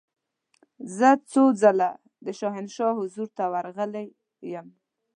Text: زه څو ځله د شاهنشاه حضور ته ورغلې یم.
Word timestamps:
زه 0.97 1.09
څو 1.31 1.43
ځله 1.61 1.89
د 2.25 2.27
شاهنشاه 2.39 2.97
حضور 2.99 3.27
ته 3.37 3.43
ورغلې 3.53 4.05
یم. 4.53 4.67